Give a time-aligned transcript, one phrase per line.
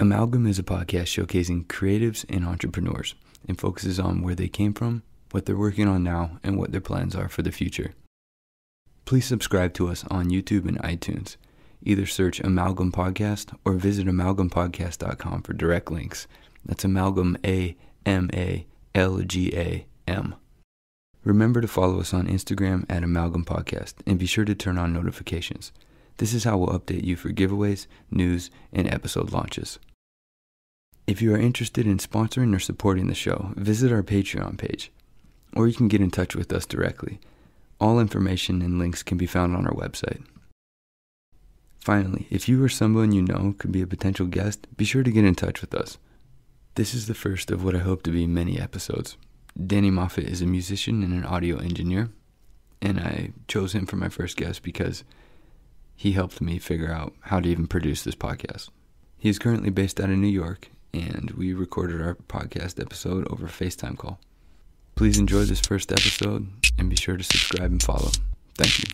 [0.00, 3.14] Amalgam is a podcast showcasing creatives and entrepreneurs
[3.46, 6.80] and focuses on where they came from, what they're working on now, and what their
[6.80, 7.92] plans are for the future.
[9.04, 11.36] Please subscribe to us on YouTube and iTunes.
[11.82, 16.26] Either search Amalgam Podcast or visit amalgampodcast.com for direct links.
[16.64, 17.76] That's Amalgam A
[18.06, 20.34] M A L G A M.
[21.24, 24.94] Remember to follow us on Instagram at Amalgam Podcast and be sure to turn on
[24.94, 25.72] notifications.
[26.16, 29.78] This is how we'll update you for giveaways, news, and episode launches.
[31.10, 34.92] If you are interested in sponsoring or supporting the show, visit our Patreon page,
[35.56, 37.18] or you can get in touch with us directly.
[37.80, 40.22] All information and links can be found on our website.
[41.80, 45.10] Finally, if you or someone you know could be a potential guest, be sure to
[45.10, 45.98] get in touch with us.
[46.76, 49.16] This is the first of what I hope to be many episodes.
[49.60, 52.10] Danny Moffat is a musician and an audio engineer,
[52.80, 55.02] and I chose him for my first guest because
[55.96, 58.68] he helped me figure out how to even produce this podcast.
[59.18, 63.46] He is currently based out of New York, and we recorded our podcast episode over
[63.46, 64.18] FaceTime call.
[64.94, 68.10] Please enjoy this first episode and be sure to subscribe and follow.
[68.56, 68.84] Thank you.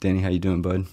[0.00, 0.86] Danny, how you doing, bud?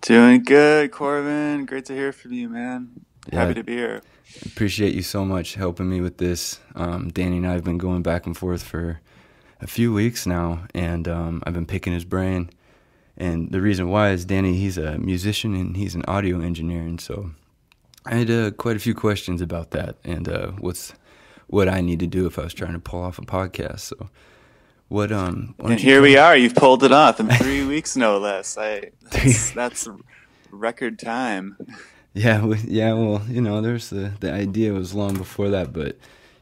[0.00, 1.66] Doing good, Corbin.
[1.66, 2.90] Great to hear from you, man.
[3.32, 3.40] Yeah.
[3.40, 4.02] Happy to be here.
[4.46, 6.60] Appreciate you so much helping me with this.
[6.74, 9.00] Um, Danny and I have been going back and forth for
[9.60, 12.50] a few weeks now, and um, I've been picking his brain.
[13.16, 17.00] And the reason why is Danny, he's a musician and he's an audio engineer, and
[17.00, 17.30] so
[18.04, 20.94] I had uh, quite a few questions about that and uh, what's
[21.46, 23.80] what I need to do if I was trying to pull off a podcast.
[23.80, 24.10] So,
[24.88, 25.54] what um?
[25.58, 26.36] And here we are.
[26.36, 28.58] You've pulled it off in three weeks, no less.
[28.58, 29.88] I that's, that's
[30.50, 31.56] record time.
[32.16, 32.92] Yeah, we, yeah.
[32.92, 35.98] Well, you know, there's the the idea was long before that, but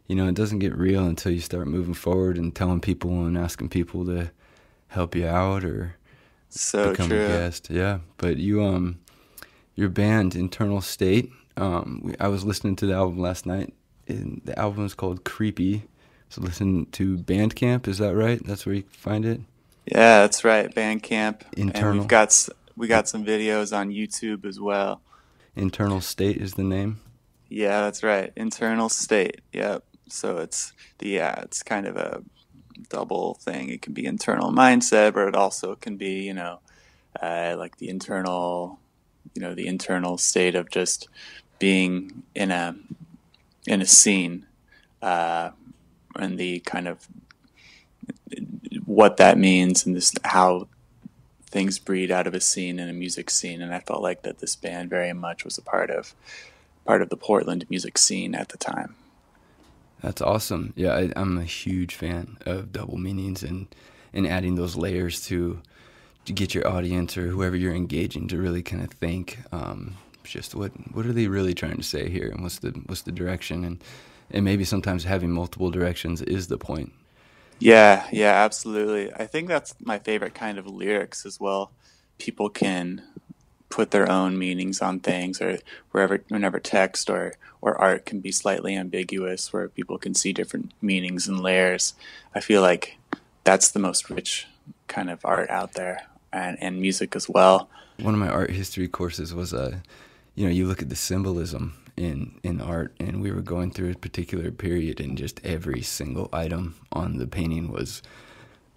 [0.07, 3.39] you know, it doesn't get real until you start moving forward and telling people and
[3.39, 4.31] asking people to
[4.89, 5.97] help you out or
[6.55, 7.25] So become true.
[7.25, 7.69] a guest.
[7.71, 8.99] Yeah, but you um,
[9.75, 11.31] your band Internal State.
[11.57, 13.73] Um, we, I was listening to the album last night,
[14.07, 15.85] and the album is called Creepy.
[16.29, 17.89] So listen to Bandcamp.
[17.89, 18.41] Is that right?
[18.45, 19.41] That's where you find it.
[19.87, 20.73] Yeah, that's right.
[20.75, 21.43] Bandcamp.
[21.57, 22.01] And Internal.
[22.01, 25.01] we've got we got some videos on YouTube as well.
[25.57, 27.01] Internal State is the name.
[27.49, 28.33] Yeah, that's right.
[28.37, 29.41] Internal state.
[29.53, 29.85] Yep.
[30.09, 32.23] So it's the yeah, it's kind of a
[32.89, 33.69] double thing.
[33.69, 36.61] It can be internal mindset, but it also can be, you know,
[37.21, 38.79] uh, like the internal,
[39.35, 41.09] you know, the internal state of just
[41.59, 42.77] being in a
[43.67, 44.47] in a scene,
[45.01, 45.51] uh,
[46.17, 47.07] and the kind of
[48.85, 50.67] what that means and this how
[51.47, 53.61] things breed out of a scene and a music scene.
[53.61, 56.15] And I felt like that this band very much was a part of
[56.87, 58.97] part of the Portland music scene at the time.
[60.03, 60.73] That's awesome.
[60.77, 63.69] Yeah, I, I'm a huge fan of double meanings and
[64.13, 65.63] and adding those layers to
[66.27, 70.55] to get your audience or whoever you're engaging to really kind of think um, just
[70.55, 73.65] what what are they really trying to say here and what's the what's the direction
[73.65, 73.83] and
[74.31, 76.93] and maybe sometimes having multiple directions is the point.
[77.59, 79.13] Yeah, yeah, absolutely.
[79.15, 81.73] I think that's my favorite kind of lyrics as well.
[82.19, 83.03] People can
[83.73, 85.59] put their own meanings on things or
[85.91, 90.73] wherever whenever text or or art can be slightly ambiguous where people can see different
[90.83, 91.95] meanings and layers.
[92.35, 92.99] I feel like
[93.45, 94.47] that's the most rich
[94.89, 97.71] kind of art out there and, and music as well.
[97.99, 99.79] One of my art history courses was uh,
[100.35, 103.93] you know, you look at the symbolism in in art, and we were going through
[103.93, 108.03] a particular period, and just every single item on the painting was,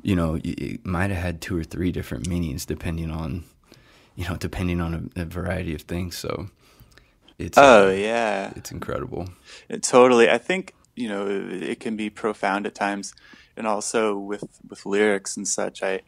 [0.01, 3.43] you know, it might have had two or three different meanings depending on,
[4.15, 6.17] you know, depending on a, a variety of things.
[6.17, 6.49] So,
[7.37, 8.53] it's Oh uh, yeah.
[8.55, 9.29] it's incredible.
[9.69, 10.29] It- totally.
[10.29, 13.13] I think you know it can be profound at times,
[13.57, 15.83] and also with with lyrics and such.
[15.83, 16.01] I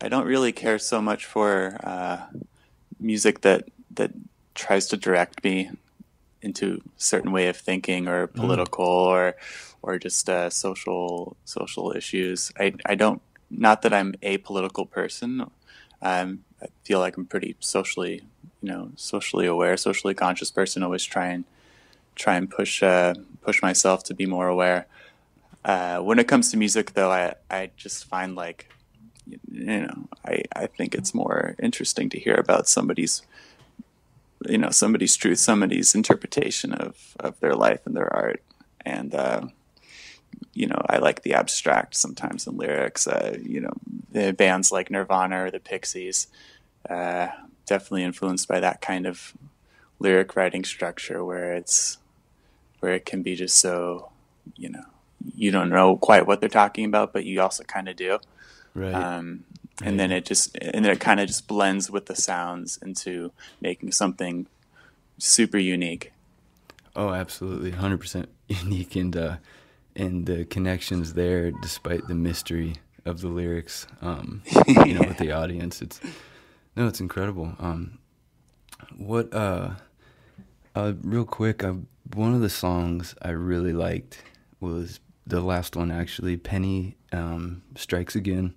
[0.00, 2.26] I don't really care so much for uh,
[2.98, 4.12] music that that
[4.54, 5.70] tries to direct me
[6.42, 9.36] into a certain way of thinking or political or
[9.82, 12.52] or just uh, social social issues.
[12.58, 15.50] I I don't not that I'm a political person.
[16.04, 18.22] Um, I feel like I'm pretty socially
[18.64, 20.82] you know socially aware, socially conscious person.
[20.82, 21.44] Always try and
[22.14, 24.86] try and push uh, push myself to be more aware.
[25.64, 28.70] Uh, when it comes to music, though, I I just find like
[29.50, 33.22] you know I I think it's more interesting to hear about somebody's
[34.46, 38.42] you know somebody's truth, somebody's interpretation of of their life and their art,
[38.80, 39.42] and uh,
[40.54, 43.06] you know I like the abstract sometimes in lyrics.
[43.06, 43.74] Uh, you know
[44.14, 46.28] the bands like Nirvana or the Pixies,
[46.88, 47.28] uh,
[47.66, 49.34] definitely influenced by that kind of
[49.98, 51.98] lyric writing structure where it's
[52.80, 54.10] where it can be just so
[54.56, 54.84] you know
[55.34, 58.18] you don't know quite what they're talking about but you also kind of do
[58.74, 58.92] Right.
[58.92, 59.44] um,
[59.82, 63.32] and then it just and then it kind of just blends with the sounds into
[63.60, 64.46] making something
[65.18, 66.12] super unique.
[66.96, 69.36] Oh, absolutely, hundred percent unique, and uh,
[69.96, 75.32] and the connections there, despite the mystery of the lyrics, um, you know, with the
[75.32, 76.00] audience, it's
[76.76, 77.54] no, it's incredible.
[77.58, 77.98] Um,
[78.96, 79.70] what uh,
[80.74, 81.74] uh, real quick, uh,
[82.14, 84.22] one of the songs I really liked
[84.60, 88.54] was the last one actually, Penny um, Strikes Again,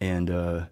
[0.00, 0.66] and uh,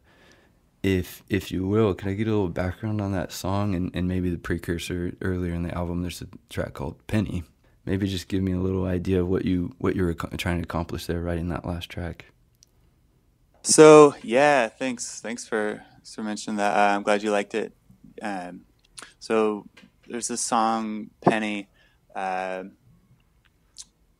[0.82, 4.08] if if you will, can I get a little background on that song and, and
[4.08, 6.02] maybe the precursor earlier in the album?
[6.02, 7.44] There's a track called Penny.
[7.84, 10.64] Maybe just give me a little idea of what you what you were trying to
[10.64, 12.26] accomplish there, writing that last track.
[13.66, 15.82] So yeah, thanks thanks for
[16.14, 16.76] for mentioning that.
[16.76, 17.72] Uh, I'm glad you liked it.
[18.22, 18.60] Um,
[19.18, 19.66] so
[20.06, 21.68] there's this song Penny
[22.14, 22.62] uh,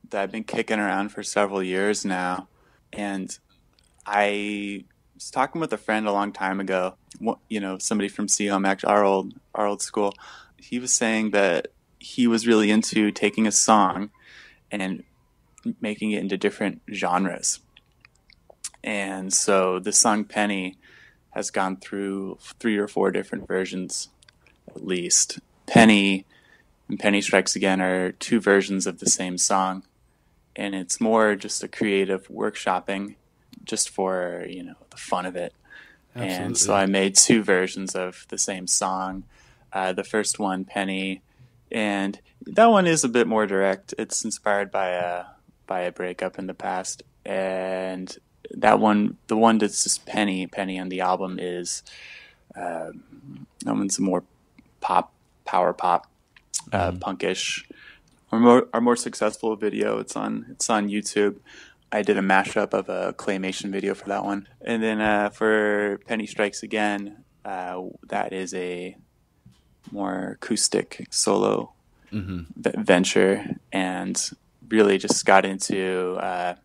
[0.09, 2.49] that I've been kicking around for several years now,
[2.91, 3.39] and
[4.05, 4.83] I
[5.15, 6.95] was talking with a friend a long time ago.
[7.47, 10.13] You know, somebody from CHOM, actually our old our old school.
[10.57, 11.69] He was saying that
[11.99, 14.09] he was really into taking a song
[14.69, 15.05] and
[15.79, 17.61] making it into different genres.
[18.87, 20.77] And so the song Penny
[21.31, 24.07] has gone through three or four different versions
[24.69, 25.39] at least.
[25.65, 26.25] Penny
[26.87, 29.83] and Penny Strikes Again are two versions of the same song.
[30.55, 33.15] And it's more just a creative workshopping
[33.65, 35.53] just for, you know, the fun of it.
[36.15, 36.45] Absolutely.
[36.45, 39.25] And so I made two versions of the same song.
[39.73, 41.21] Uh, the first one, Penny,
[41.69, 43.93] and that one is a bit more direct.
[43.97, 45.25] It's inspired by a
[45.67, 48.17] by a breakup in the past, and
[48.51, 51.83] that one, the one that's just Penny, Penny on the album is
[52.55, 52.91] uh,
[53.65, 54.23] that one's more
[54.81, 55.13] pop,
[55.45, 56.07] power pop,
[56.71, 56.99] uh, mm.
[56.99, 57.63] punkish.
[58.31, 61.37] Our more, our more successful video, it's on it's on YouTube.
[61.91, 65.99] I did a mashup of a claymation video for that one, and then uh, for
[66.05, 68.97] Penny Strikes Again, uh, that is a
[69.91, 71.71] more acoustic solo
[72.11, 72.81] mm-hmm.
[72.83, 74.21] venture, and
[74.67, 76.55] really just got into uh,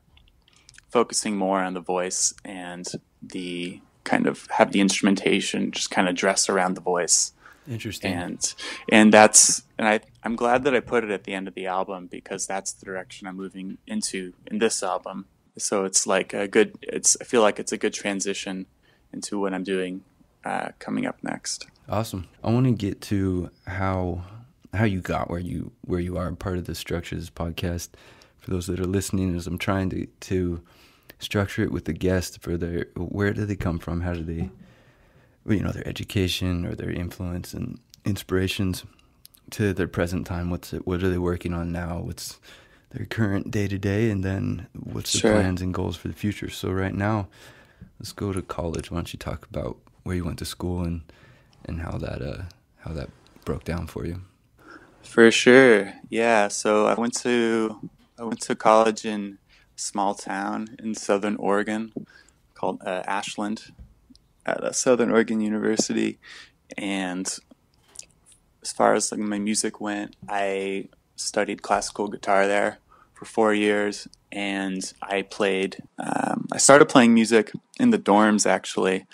[0.93, 2.87] focusing more on the voice and
[3.21, 7.33] the kind of have the instrumentation just kind of dress around the voice
[7.69, 8.13] Interesting.
[8.13, 8.55] And
[8.89, 11.67] and that's and I I'm glad that I put it at the end of the
[11.67, 15.27] album because that's the direction I'm moving into in this album.
[15.59, 18.67] So it's like a good it's I feel like it's a good transition
[19.13, 20.03] into what I'm doing
[20.45, 21.67] uh, coming up next.
[21.89, 22.29] Awesome.
[22.43, 24.25] I want to get to how
[24.75, 27.91] how you got where you where you are part of the structures podcast.
[28.39, 30.63] For those that are listening, as I'm trying to to
[31.23, 34.03] structure it with the guest for their where do they come from?
[34.03, 34.51] How do they
[35.47, 38.85] you know their education or their influence and inspirations
[39.51, 40.51] to their present time.
[40.51, 40.87] What's it?
[40.87, 42.01] What are they working on now?
[42.01, 42.39] What's
[42.91, 45.33] their current day to day, and then what's sure.
[45.33, 46.51] the plans and goals for the future?
[46.51, 47.29] So right now,
[47.99, 48.91] let's go to college.
[48.91, 51.03] Why don't you talk about where you went to school and
[51.65, 52.43] and how that uh
[52.79, 53.11] how that
[53.45, 54.23] broke down for you?
[55.03, 56.49] For sure, yeah.
[56.49, 59.39] So I went to I went to college in
[59.83, 61.93] small town in Southern Oregon
[62.55, 63.73] called uh, Ashland,
[64.47, 66.19] at Southern Oregon University,
[66.77, 67.27] and
[68.63, 72.79] as far as like my music went, I studied classical guitar there
[73.15, 75.83] for four years, and I played.
[75.99, 78.47] Um, I started playing music in the dorms.
[78.47, 79.07] Actually,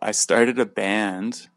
[0.00, 1.48] I started a band,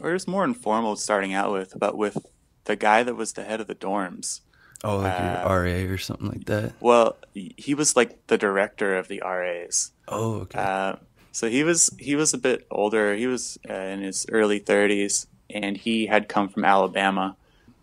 [0.00, 2.18] or it was more informal starting out with, but with
[2.64, 4.40] the guy that was the head of the dorms.
[4.84, 6.72] Oh, like uh, your RA or something like that.
[6.80, 9.92] Well, he was like the director of the RAs.
[10.06, 10.58] Oh, okay.
[10.58, 10.96] Uh,
[11.32, 13.14] so he was he was a bit older.
[13.14, 17.36] He was uh, in his early 30s, and he had come from Alabama,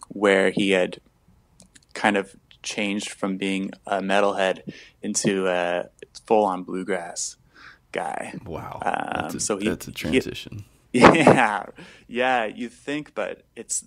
[0.08, 1.00] where he had
[1.94, 4.62] kind of changed from being a metalhead
[5.02, 5.90] into a
[6.26, 7.38] full-on bluegrass
[7.92, 8.34] guy.
[8.46, 10.66] Wow, um, that's a, so he, that's a transition.
[10.92, 11.66] He, yeah,
[12.08, 13.86] yeah, you think, but it's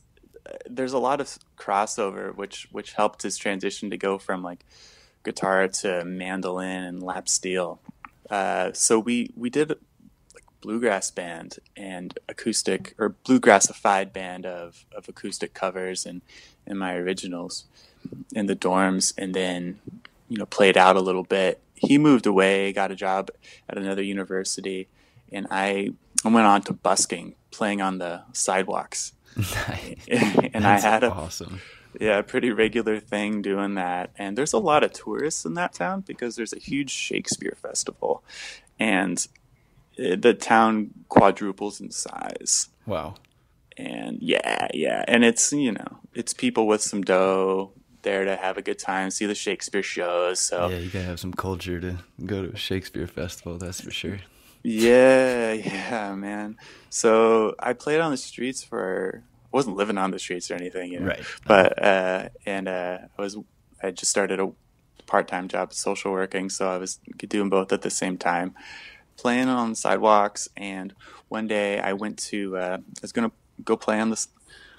[0.69, 4.65] there's a lot of crossover, which which helped his transition to go from like
[5.25, 7.81] guitar to mandolin and lap steel.
[8.31, 15.09] Uh, so we we did like bluegrass band and acoustic or bluegrassified band of, of
[15.09, 16.23] acoustic covers and
[16.67, 17.65] and my originals
[18.35, 19.81] in the dorms, and then
[20.29, 21.61] you know played out a little bit.
[21.75, 23.31] He moved away, got a job
[23.69, 24.89] at another university,
[25.33, 25.93] and I
[26.25, 29.13] I went on to busking, playing on the sidewalks.
[30.09, 31.61] And I had a awesome
[31.99, 34.11] yeah, pretty regular thing doing that.
[34.17, 38.23] And there's a lot of tourists in that town because there's a huge Shakespeare festival.
[38.79, 39.27] And
[39.99, 42.69] uh, the town quadruples in size.
[42.87, 43.15] Wow.
[43.77, 45.05] And yeah, yeah.
[45.09, 49.11] And it's, you know, it's people with some dough there to have a good time,
[49.11, 50.39] see the Shakespeare shows.
[50.41, 53.91] So Yeah, you gotta have some culture to go to a Shakespeare festival, that's for
[53.91, 54.19] sure.
[54.63, 56.57] Yeah, yeah, man.
[56.91, 59.23] So I played on the streets for.
[59.25, 61.07] I wasn't living on the streets or anything, you know.
[61.07, 61.25] Right.
[61.47, 63.37] But uh, and uh, I was.
[63.83, 64.51] I just started a
[65.07, 66.99] part-time job social working, so I was
[67.29, 68.55] doing both at the same time,
[69.17, 70.49] playing on sidewalks.
[70.57, 70.95] And
[71.29, 72.57] one day I went to.
[72.57, 73.33] Uh, I was gonna
[73.65, 74.27] go play on the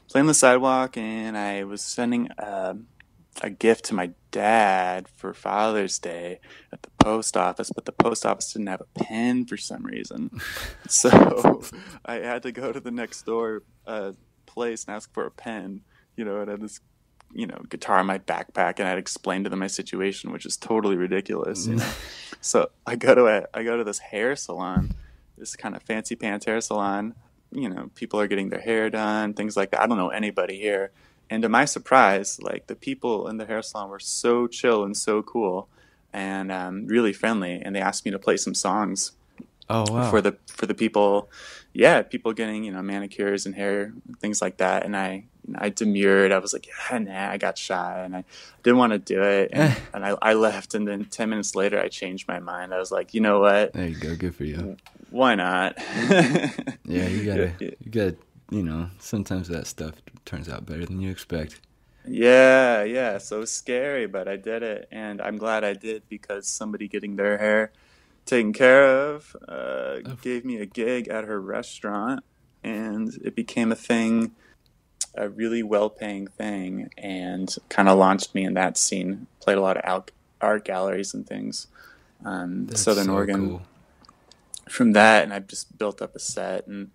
[0.10, 2.30] play on the sidewalk, and I was sending.
[2.38, 2.88] Um,
[3.41, 6.39] a gift to my dad for Father's Day
[6.72, 10.41] at the post office, but the post office didn't have a pen for some reason.
[10.88, 11.62] so
[12.05, 14.13] I had to go to the next door uh,
[14.46, 15.81] place and ask for a pen.
[16.15, 16.81] You know, and I had this,
[17.34, 20.58] you know, guitar in my backpack, and I'd explain to them my situation, which is
[20.58, 21.65] totally ridiculous.
[21.65, 21.91] You know,
[22.41, 24.93] so I go to a I go to this hair salon,
[25.38, 27.15] this kind of fancy pants hair salon.
[27.51, 29.81] You know, people are getting their hair done, things like that.
[29.81, 30.91] I don't know anybody here
[31.30, 34.98] and to my surprise, like the people in the hair salon were so chill and
[34.98, 35.68] so cool,
[36.12, 37.62] and um, really friendly.
[37.62, 39.12] And they asked me to play some songs.
[39.70, 40.10] Oh wow!
[40.10, 41.30] For the for the people,
[41.74, 44.84] yeah, people getting you know manicures and hair things like that.
[44.84, 46.32] And I you know, I demurred.
[46.32, 48.24] I was like, yeah, nah, I got shy, and I
[48.64, 49.52] didn't want to do it.
[49.54, 50.74] And, and I, I left.
[50.74, 52.74] And then ten minutes later, I changed my mind.
[52.74, 53.74] I was like, you know what?
[53.74, 54.16] There you go.
[54.16, 54.78] Good for you.
[55.12, 55.78] Why not?
[56.10, 58.16] yeah, you gotta you gotta
[58.50, 59.94] you know, sometimes that stuff
[60.25, 61.60] turns out better than you expect.
[62.06, 63.18] Yeah, yeah.
[63.18, 67.38] So scary, but I did it, and I'm glad I did because somebody getting their
[67.38, 67.72] hair
[68.25, 72.24] taken care of uh, gave me a gig at her restaurant,
[72.63, 74.32] and it became a thing,
[75.15, 79.27] a really well-paying thing, and kind of launched me in that scene.
[79.39, 80.06] Played a lot of
[80.41, 81.68] art galleries and things,
[82.25, 83.50] um, Southern so Oregon.
[83.50, 83.62] Cool.
[84.68, 86.91] From that, and I've just built up a set and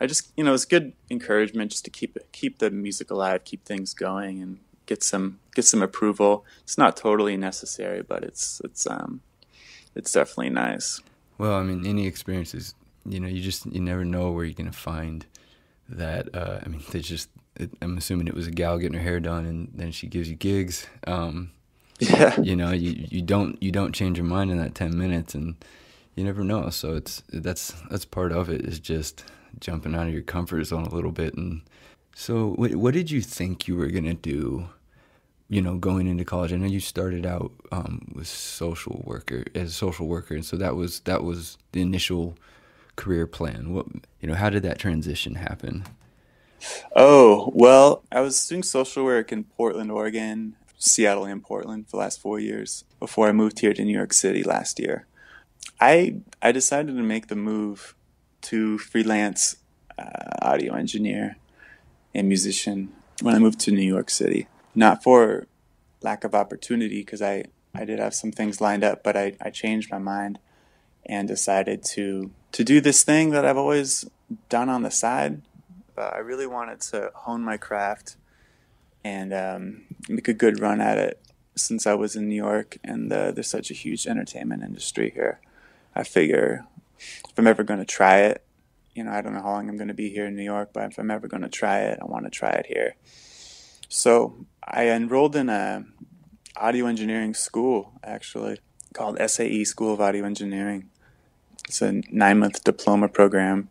[0.00, 3.64] I just you know it's good encouragement just to keep keep the music alive, keep
[3.64, 6.44] things going, and get some get some approval.
[6.62, 9.20] It's not totally necessary, but it's it's um
[9.94, 11.00] it's definitely nice.
[11.38, 12.74] Well, I mean, any experiences,
[13.04, 15.26] you know, you just you never know where you're gonna find
[15.88, 16.34] that.
[16.34, 17.30] Uh, I mean, they just.
[17.58, 20.28] It, I'm assuming it was a gal getting her hair done, and then she gives
[20.28, 20.86] you gigs.
[21.06, 21.52] Um,
[21.98, 22.38] yeah.
[22.40, 25.56] You know, you you don't you don't change your mind in that ten minutes, and
[26.14, 26.68] you never know.
[26.68, 28.62] So it's that's that's part of it.
[28.62, 29.24] Is just
[29.60, 31.34] jumping out of your comfort zone a little bit.
[31.34, 31.62] And
[32.14, 34.68] so, what, what did you think you were gonna do?
[35.48, 36.52] You know, going into college.
[36.52, 40.56] I know you started out um, with social worker as a social worker, and so
[40.56, 42.36] that was that was the initial
[42.96, 43.72] career plan.
[43.72, 43.86] What
[44.20, 45.84] you know, how did that transition happen?
[46.96, 51.98] Oh well, I was doing social work in Portland, Oregon, Seattle, and Portland for the
[51.98, 55.06] last four years before I moved here to New York City last year.
[55.80, 57.94] I I decided to make the move
[58.42, 59.56] to freelance
[59.98, 60.02] uh,
[60.42, 61.36] audio engineer
[62.14, 64.46] and musician when I moved to New York City.
[64.74, 65.46] Not for
[66.02, 69.50] lack of opportunity, because I, I did have some things lined up, but I, I
[69.50, 70.38] changed my mind
[71.04, 74.06] and decided to to do this thing that I've always
[74.48, 75.42] done on the side.
[75.94, 78.16] But I really wanted to hone my craft
[79.04, 81.20] and um, make a good run at it
[81.54, 85.40] since I was in New York and uh, there's such a huge entertainment industry here.
[85.94, 86.66] I figure
[86.98, 88.46] if I'm ever going to try it,
[88.96, 90.70] you know, I don't know how long I'm going to be here in New York,
[90.72, 92.96] but if I'm ever going to try it, I want to try it here.
[93.88, 95.84] So I enrolled in a
[96.56, 98.58] audio engineering school, actually,
[98.94, 100.88] called SAE School of Audio Engineering.
[101.68, 103.68] It's a nine month diploma program.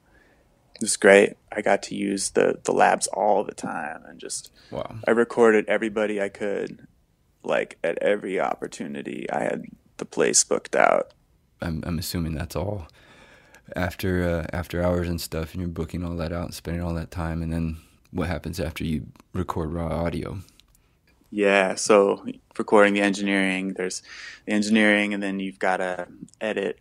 [0.76, 1.38] It was great.
[1.52, 4.96] I got to use the, the labs all the time and just, wow.
[5.08, 6.86] I recorded everybody I could,
[7.44, 9.30] like at every opportunity.
[9.32, 9.66] I had
[9.98, 11.14] the place booked out.
[11.62, 12.88] I'm, I'm assuming that's all
[13.76, 16.94] after uh, after hours and stuff, and you're booking all that out and spending all
[16.94, 17.78] that time, and then
[18.12, 20.40] what happens after you record raw audio?
[21.32, 22.26] Yeah, so
[22.58, 24.02] recording the engineering, there's
[24.46, 26.08] the engineering, and then you've got to
[26.40, 26.80] edit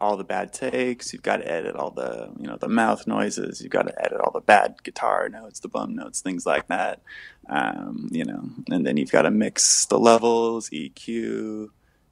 [0.00, 1.12] all the bad takes.
[1.12, 3.60] You've got to edit all the you know the mouth noises.
[3.60, 7.00] You've got to edit all the bad guitar notes, the bum notes, things like that.
[7.48, 11.70] Um, you know, and then you've got to mix the levels, EQ,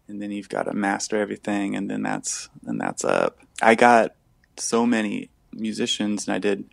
[0.08, 3.38] and then you've got to master everything, and then that's and that's up.
[3.62, 4.14] I got
[4.56, 6.64] so many musicians, and I did,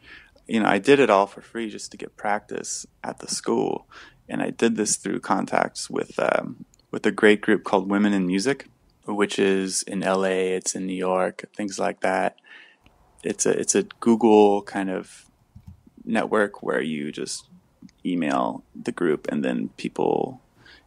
[0.47, 3.87] you know, I did it all for free just to get practice at the school,
[4.27, 8.27] and I did this through contacts with um, with a great group called Women in
[8.27, 8.67] Music,
[9.05, 12.35] which is in LA, it's in New York, things like that.
[13.23, 15.25] It's a it's a Google kind of
[16.03, 17.45] network where you just
[18.05, 20.40] email the group and then people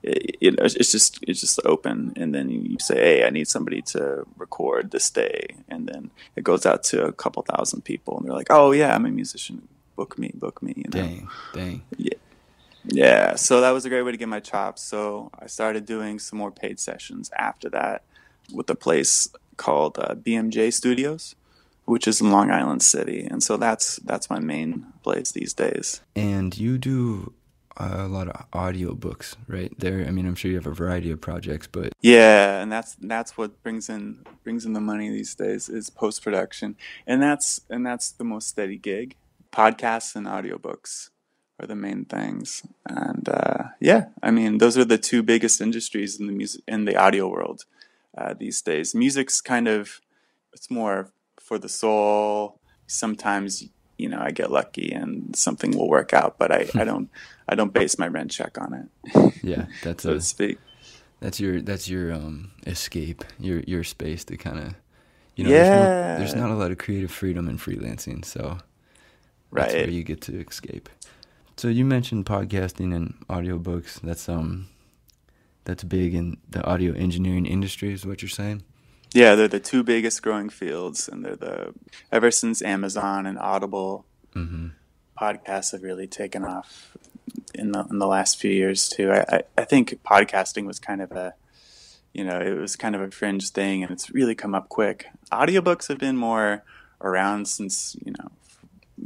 [0.04, 3.80] it, it, it's just it's just open and then you say hey i need somebody
[3.82, 5.46] to record this day.
[5.68, 8.94] And then it goes out to a couple thousand people and they're like oh yeah
[8.94, 9.68] i'm a musician.
[9.96, 10.90] Book me book me you know?
[10.90, 11.82] dang dang.
[11.96, 12.18] Yeah.
[12.84, 14.82] Yeah so that was a great way to get my chops.
[14.82, 18.02] So i started doing some more paid sessions after that
[18.52, 21.36] with a place called uh, bmj studios
[21.86, 26.00] which is in Long Island City, and so that's that's my main place these days.
[26.16, 27.34] And you do
[27.76, 29.72] a lot of audio books, right?
[29.78, 32.96] There, I mean, I'm sure you have a variety of projects, but yeah, and that's
[33.00, 36.76] that's what brings in brings in the money these days is post production,
[37.06, 39.16] and that's and that's the most steady gig.
[39.52, 41.10] Podcasts and audiobooks
[41.60, 46.18] are the main things, and uh, yeah, I mean, those are the two biggest industries
[46.18, 47.64] in the music in the audio world
[48.16, 48.94] uh, these days.
[48.94, 50.00] Music's kind of
[50.52, 52.60] it's more for the soul.
[52.86, 57.08] Sometimes you know I get lucky and something will work out, but I, I don't
[57.48, 59.34] I don't base my rent check on it.
[59.42, 60.58] Yeah, that's so a, to speak.
[61.20, 64.74] that's your that's your um escape, your your space to kind of
[65.36, 65.50] you know.
[65.50, 65.62] Yeah.
[65.62, 68.58] There's, no, there's not a lot of creative freedom in freelancing, so
[69.52, 70.88] that's where you get to escape.
[71.56, 74.00] So you mentioned podcasting and audiobooks.
[74.00, 74.68] That's um
[75.64, 78.62] that's big in the audio engineering industry, is what you're saying.
[79.14, 81.72] Yeah, they're the two biggest growing fields, and they're the
[82.10, 84.04] ever since Amazon and Audible
[84.34, 84.70] Mm-hmm.
[85.16, 86.96] podcasts have really taken off
[87.54, 89.12] in the in the last few years too.
[89.12, 91.34] I, I, think podcasting was kind of a
[92.12, 95.06] you know, it was kind of a fringe thing and it's really come up quick.
[95.30, 96.64] Audiobooks have been more
[97.00, 98.30] around since, you know,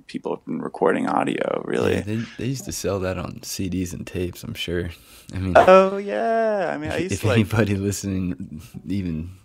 [0.07, 1.97] people have been recording audio, really.
[1.97, 4.43] Yeah, they they used to sell that on CDs and tapes.
[4.45, 4.91] I'm sure.
[5.35, 6.73] I mean, Oh yeah.
[6.75, 9.38] I mean, I used if to like anybody listening even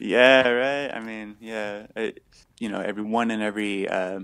[0.00, 0.90] yeah, right.
[0.94, 2.22] I mean, yeah, it,
[2.58, 4.20] you know, every one in every uh,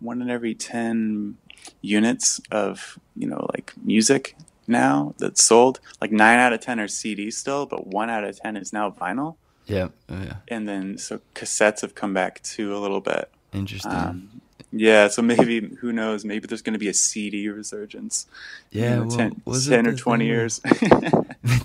[0.00, 1.36] one in every ten
[1.80, 4.36] units of you know like music
[4.66, 8.38] now that's sold, like nine out of ten are CDs still, but one out of
[8.40, 9.36] ten is now vinyl.
[9.66, 13.30] yeah, oh, yeah, And then so cassettes have come back too a little bit.
[13.52, 13.92] interesting.
[13.92, 14.40] Um,
[14.74, 16.24] yeah, so maybe who knows?
[16.24, 18.26] Maybe there's going to be a CD resurgence.
[18.70, 20.60] yeah, well, 10, was 10 or twenty years.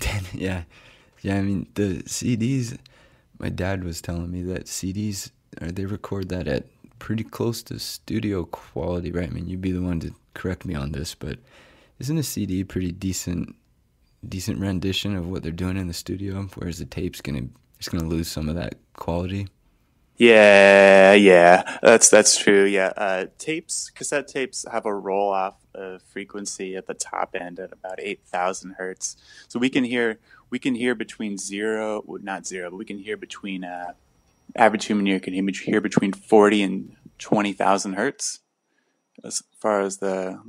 [0.00, 0.62] 10, yeah.
[1.22, 2.76] Yeah, I mean, the CDs,
[3.38, 5.30] my dad was telling me that CDs,
[5.60, 6.66] uh, they record that at
[6.98, 9.28] pretty close to studio quality, right?
[9.28, 11.38] I mean, you'd be the one to correct me on this, but
[11.98, 13.54] isn't a CD pretty decent,
[14.28, 16.48] decent rendition of what they're doing in the studio?
[16.54, 17.42] Whereas the tape's gonna,
[17.78, 19.46] it's gonna lose some of that quality.
[20.18, 22.64] Yeah, yeah, that's that's true.
[22.64, 27.60] Yeah, uh, tapes, cassette tapes have a roll off of frequency at the top end
[27.60, 29.16] at about eight thousand hertz.
[29.46, 30.18] So we can hear
[30.50, 33.92] we can hear between zero, not zero, but we can hear between uh,
[34.56, 38.40] average human ear can hear, between forty and twenty thousand hertz
[39.24, 40.40] as far as the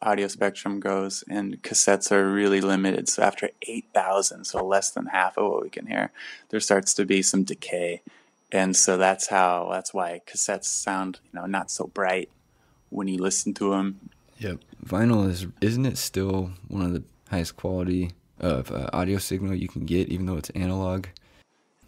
[0.00, 1.24] audio spectrum goes.
[1.28, 3.08] And cassettes are really limited.
[3.08, 6.10] So after eight thousand, so less than half of what we can hear,
[6.50, 8.02] there starts to be some decay
[8.50, 12.30] and so that's how that's why cassettes sound you know not so bright
[12.88, 14.00] when you listen to them
[14.38, 14.60] Yep.
[14.84, 19.68] Vinyl is, isn't it still one of the highest quality of uh, audio signal you
[19.68, 21.06] can get, even though it's analog?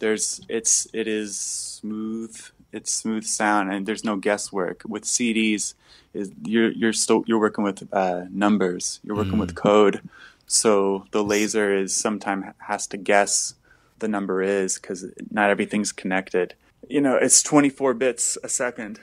[0.01, 2.35] there's it's it is smooth
[2.73, 4.81] it's smooth sound and there's no guesswork.
[4.87, 5.73] With cds
[6.13, 8.99] is you're you're still you're working with uh, numbers.
[9.03, 10.01] You're working with code.
[10.47, 13.53] So the laser is sometimes has to guess
[13.99, 16.55] the number is because not everything's connected.
[16.89, 18.99] You know it's 24 bits a second.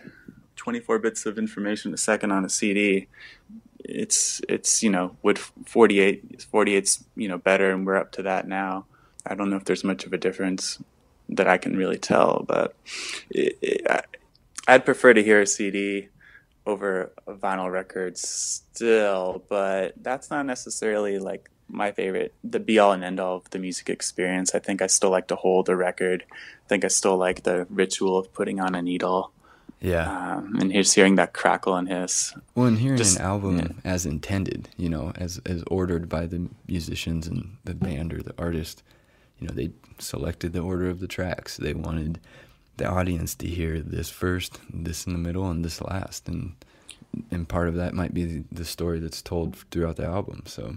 [0.56, 3.06] 24 bits of information a second on a cd
[3.88, 8.46] it's it's you know with 48 48's you know better and we're up to that
[8.46, 8.84] now
[9.26, 10.82] i don't know if there's much of a difference
[11.28, 12.76] that i can really tell but
[13.30, 14.02] it, it, I,
[14.68, 16.08] i'd prefer to hear a cd
[16.66, 22.92] over a vinyl record still but that's not necessarily like my favorite the be all
[22.92, 24.54] and end all of the music experience.
[24.54, 26.24] I think i still like to hold a record.
[26.30, 29.32] I think i still like the ritual of putting on a needle
[29.80, 30.36] Yeah.
[30.38, 33.68] um, and just hearing that crackle and hiss Well, and hearing Just- an album yeah.
[33.84, 38.34] as intended, you know, as as ordered by the musicians and the band or the
[38.38, 38.82] artist,
[39.38, 41.56] you know, they selected the order of the tracks.
[41.56, 42.18] They wanted
[42.76, 46.54] the audience to hear this first, this in the middle, and this last, and
[47.30, 50.42] and part of that might be the, the story that's told throughout the album.
[50.46, 50.74] So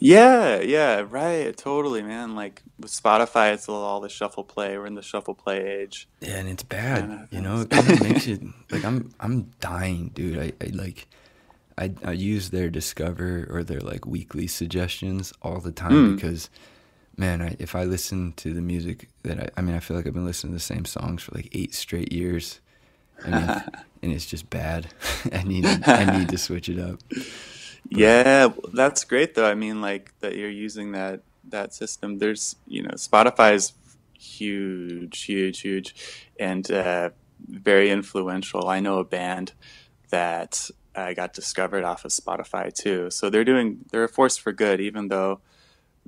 [0.00, 1.56] Yeah, yeah, right.
[1.56, 2.34] Totally, man.
[2.34, 4.76] Like with Spotify, it's all the shuffle play.
[4.76, 6.08] We're in the shuffle play age.
[6.20, 7.60] yeah, and it's bad, Kinda you know.
[7.60, 10.38] It kind of makes you like I'm I'm dying, dude.
[10.38, 11.08] I, I like.
[11.78, 16.14] I, I use their Discover or their like weekly suggestions all the time Mm.
[16.16, 16.50] because,
[17.16, 20.06] man, I, if I listen to the music that I, I mean, I feel like
[20.06, 22.60] I've been listening to the same songs for like eight straight years.
[23.24, 23.62] I mean,
[24.02, 24.88] and it's just bad.
[25.32, 27.00] I need I need to switch it up.
[27.94, 29.46] Yeah, that's great though.
[29.46, 32.18] I mean, like that you're using that that system.
[32.18, 33.72] There's, you know, Spotify is
[34.18, 35.94] huge, huge, huge,
[36.38, 37.10] and uh,
[37.48, 38.68] very influential.
[38.68, 39.52] I know a band
[40.10, 43.10] that I got discovered off of Spotify too.
[43.10, 45.40] So they're doing they're a force for good, even though,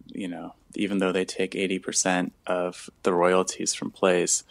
[0.06, 4.44] you know, even though they take eighty percent of the royalties from plays.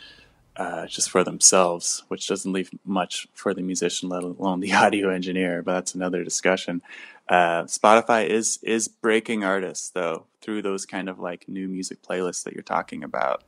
[0.55, 5.09] Uh, just for themselves, which doesn't leave much for the musician, let alone the audio
[5.09, 5.61] engineer.
[5.61, 6.81] But that's another discussion.
[7.27, 12.43] Uh, Spotify is is breaking artists though through those kind of like new music playlists
[12.43, 13.43] that you're talking about.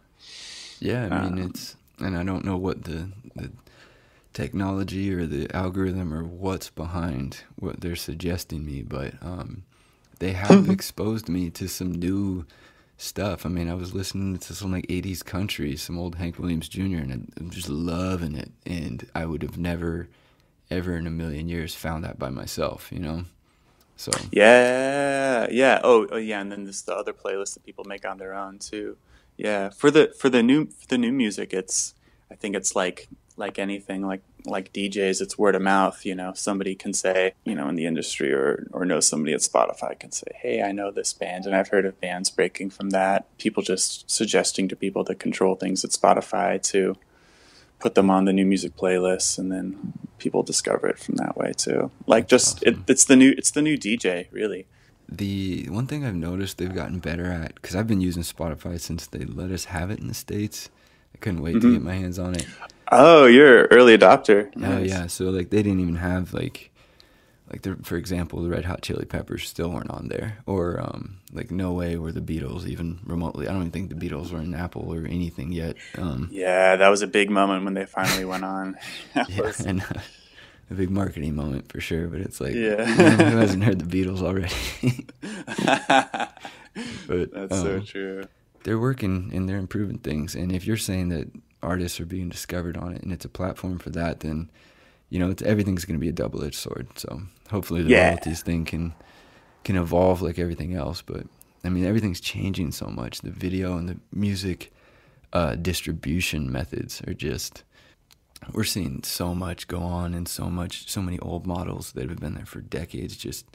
[0.79, 3.51] Yeah, I mean um, it's, and I don't know what the the
[4.33, 9.63] technology or the algorithm or what's behind what they're suggesting me, but um,
[10.19, 12.45] they have exposed me to some new
[12.97, 13.45] stuff.
[13.45, 16.97] I mean, I was listening to some like 80s country, some old Hank Williams Jr.,
[16.97, 18.51] and I'm just loving it.
[18.65, 20.07] And I would have never,
[20.69, 23.25] ever in a million years found that by myself, you know?
[23.97, 24.11] So.
[24.31, 25.79] Yeah, yeah.
[25.83, 26.41] Oh, oh yeah.
[26.41, 28.97] And then there's the other playlist that people make on their own too.
[29.37, 29.69] Yeah.
[29.69, 31.95] For the, for the new, for the new music, it's,
[32.29, 36.33] I think it's like like anything like like DJs it's word of mouth you know.
[36.33, 40.11] Somebody can say you know in the industry or or know somebody at Spotify can
[40.11, 43.25] say hey I know this band and I've heard of bands breaking from that.
[43.37, 46.95] People just suggesting to people that control things at Spotify to
[47.79, 51.51] put them on the new music playlists and then people discover it from that way
[51.55, 51.91] too.
[52.07, 52.85] Like just awesome.
[52.85, 54.67] it, it's the new it's the new DJ really.
[55.07, 59.05] The one thing I've noticed they've gotten better at because I've been using Spotify since
[59.05, 60.69] they let us have it in the states.
[61.13, 61.67] I couldn't wait mm-hmm.
[61.67, 62.47] to get my hands on it
[62.91, 64.51] Oh, you're an early adopter.
[64.55, 64.89] Oh nice.
[64.89, 66.71] yeah, so like they didn't even have like
[67.51, 71.19] like the, for example, the Red Hot Chili Peppers still weren't on there, or um,
[71.31, 73.47] like no way were the Beatles even remotely.
[73.47, 75.75] I don't even think the Beatles were in Apple or anything yet.
[75.97, 78.77] Um, yeah, that was a big moment when they finally went on.
[79.29, 80.01] yeah, and uh,
[80.71, 82.07] a big marketing moment for sure.
[82.07, 85.05] But it's like, yeah, who hasn't heard the Beatles already?
[87.07, 88.23] but that's um, so true.
[88.63, 91.27] They're working and they're improving things, and if you're saying that
[91.65, 94.49] artists are being discovered on it, and it's a platform for that, then
[95.09, 96.87] you know, it's, everything's going to be a double edged sword.
[96.97, 98.09] So hopefully the yeah.
[98.09, 98.93] royalties thing can
[99.63, 101.01] can evolve like everything else.
[101.01, 101.27] But
[101.63, 103.21] I mean, everything's changing so much.
[103.21, 104.73] The video and the music
[105.33, 107.63] uh, distribution methods are just
[108.51, 112.19] we're seeing so much go on and so much so many old models that have
[112.19, 113.45] been there for decades just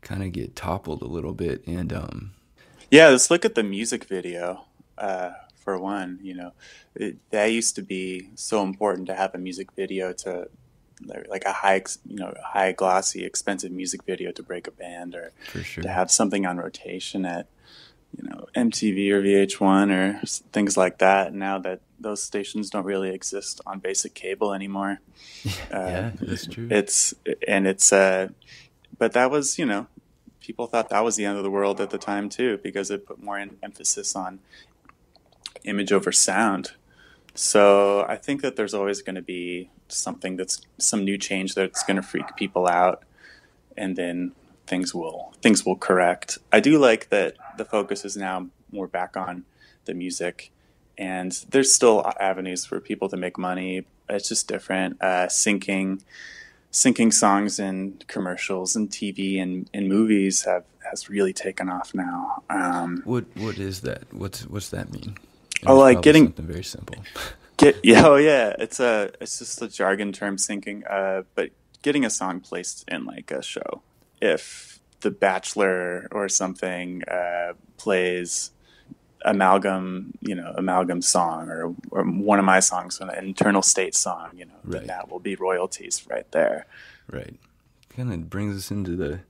[0.00, 2.32] kind of get toppled a little bit and um
[2.90, 4.64] yeah let's look at the music video
[4.98, 5.32] uh
[5.66, 6.20] for one.
[6.22, 6.52] You know,
[6.94, 10.48] it, that used to be so important to have a music video to
[11.28, 15.32] like a high, you know, high glossy, expensive music video to break a band, or
[15.62, 15.82] sure.
[15.82, 17.48] to have something on rotation at
[18.16, 21.34] you know MTV or VH1 or things like that.
[21.34, 25.00] Now that those stations don't really exist on basic cable anymore.
[25.44, 26.68] yeah, uh, that's true.
[26.70, 27.12] It's
[27.46, 28.28] and it's uh,
[28.96, 29.88] but that was you know
[30.46, 33.04] people thought that was the end of the world at the time too because it
[33.04, 34.38] put more emphasis on
[35.66, 36.72] image over sound.
[37.34, 41.82] So I think that there's always going to be something that's some new change that's
[41.84, 43.04] going to freak people out,
[43.76, 44.32] and then
[44.66, 46.38] things will things will correct.
[46.52, 49.44] I do like that the focus is now more back on
[49.84, 50.50] the music,
[50.96, 53.86] and there's still avenues for people to make money.
[54.08, 54.96] It's just different.
[55.02, 56.00] Uh, syncing
[56.72, 62.42] syncing songs in commercials and TV and in movies have has really taken off now.
[62.48, 64.04] Um, what what is that?
[64.12, 65.16] What's what's that mean?
[65.64, 66.96] Oh, like getting something very simple.
[67.56, 70.82] Get yeah, oh yeah, it's a it's just a jargon term syncing.
[70.90, 73.80] Uh, but getting a song placed in like a show,
[74.20, 78.50] if The Bachelor or something uh, plays
[79.24, 84.30] amalgam, you know, amalgam song or, or one of my songs, an internal state song,
[84.34, 84.80] you know, right.
[84.80, 86.66] then that will be royalties right there.
[87.10, 87.38] Right.
[87.90, 89.20] Kind of brings us into the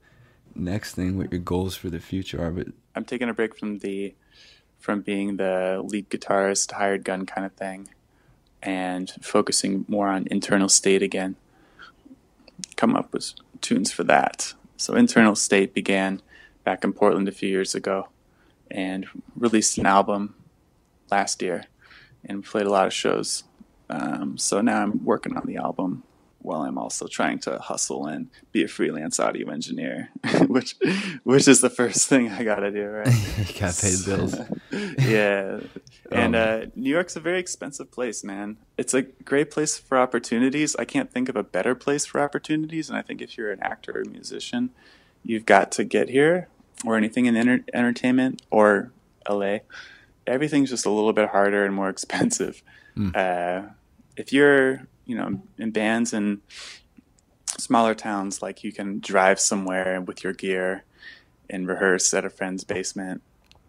[0.53, 2.51] next thing, what your goals for the future are.
[2.51, 4.13] But I'm taking a break from the
[4.79, 7.89] from being the lead guitarist, hired gun kind of thing,
[8.61, 11.35] and focusing more on internal state again.
[12.75, 14.53] Come up with tunes for that.
[14.77, 16.21] So internal state began
[16.63, 18.09] back in Portland a few years ago,
[18.69, 20.35] and released an album
[21.09, 21.65] last year,
[22.25, 23.43] and played a lot of shows.
[23.89, 26.03] Um, so now I'm working on the album
[26.47, 30.09] while I'm also trying to hustle and be a freelance audio engineer,
[30.47, 30.75] which
[31.23, 33.07] which is the first thing I got to do, right?
[33.37, 34.35] you got to pay the bills.
[35.05, 35.59] yeah.
[36.09, 38.57] And um, uh, New York's a very expensive place, man.
[38.77, 40.73] It's a great place for opportunities.
[40.77, 42.89] I can't think of a better place for opportunities.
[42.89, 44.69] And I think if you're an actor or musician,
[45.23, 46.47] you've got to get here
[46.85, 48.93] or anything in enter- entertainment or
[49.29, 49.57] LA.
[50.25, 52.63] Everything's just a little bit harder and more expensive.
[52.95, 53.15] Mm.
[53.15, 53.69] Uh,
[54.15, 56.41] if you're you know in bands in
[57.57, 60.83] smaller towns like you can drive somewhere with your gear
[61.49, 63.21] and rehearse at a friend's basement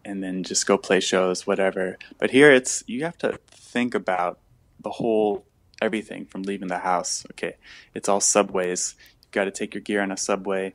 [0.05, 1.99] and then just go play shows whatever.
[2.19, 4.39] But here it's you have to think about
[4.81, 5.45] the whole
[5.81, 7.25] everything from leaving the house.
[7.33, 7.55] Okay
[7.95, 8.95] it's all subways.
[9.23, 10.75] You've got to take your gear on a subway.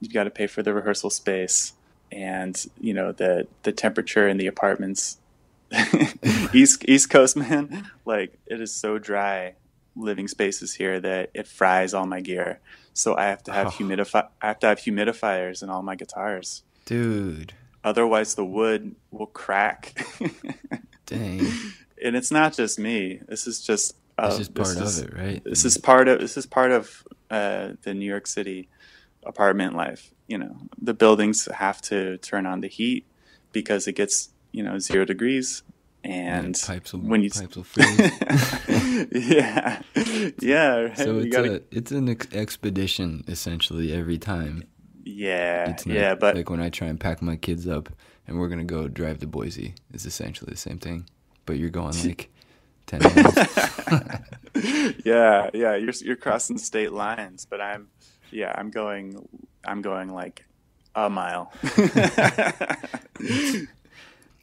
[0.00, 1.74] You've got to pay for the rehearsal space
[2.12, 5.18] and you know the the temperature in the apartments.
[6.52, 9.54] East East Coast man, like it is so dry
[9.96, 12.60] living spaces here that it fries all my gear.
[12.92, 13.70] So I have to have oh.
[13.70, 16.62] humidify I have to have humidifiers in all my guitars.
[16.84, 17.54] Dude.
[17.82, 20.06] Otherwise the wood will crack.
[21.06, 21.46] Dang.
[22.02, 23.20] And it's not just me.
[23.28, 25.42] This is just uh, this is part is, of it, right?
[25.44, 28.68] This is part of this is part of uh, the New York City
[29.24, 30.12] apartment life.
[30.28, 33.06] You know, the buildings have to turn on the heat
[33.52, 35.62] because it gets you know zero degrees
[36.04, 37.98] and pipes will, when you pipes will freeze.
[39.12, 39.80] yeah,
[40.40, 40.76] yeah.
[40.76, 40.98] Right?
[40.98, 41.56] So it's gotta...
[41.56, 44.64] a it's an ex- expedition essentially every time.
[45.04, 47.88] Yeah, it's not, yeah, but like when I try and pack my kids up
[48.26, 51.06] and we're gonna go drive to Boise, it's essentially the same thing,
[51.46, 52.30] but you're going like
[52.86, 53.34] ten miles.
[55.04, 55.76] yeah, yeah.
[55.76, 57.88] You're you're crossing state lines, but I'm
[58.30, 59.26] yeah, I'm going
[59.64, 60.44] I'm going like
[60.94, 61.52] a mile.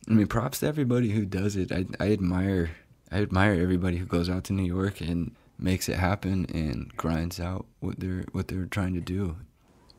[0.09, 1.71] I mean, props to everybody who does it.
[1.71, 2.71] I I admire
[3.11, 7.39] I admire everybody who goes out to New York and makes it happen and grinds
[7.39, 9.37] out what they're what they're trying to do.